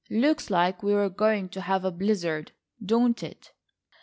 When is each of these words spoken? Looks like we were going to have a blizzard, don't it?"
Looks 0.09 0.49
like 0.49 0.81
we 0.81 0.95
were 0.95 1.11
going 1.11 1.47
to 1.49 1.61
have 1.61 1.85
a 1.85 1.91
blizzard, 1.91 2.53
don't 2.83 3.21
it?" 3.21 3.51